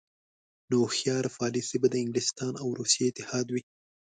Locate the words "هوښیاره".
0.85-1.29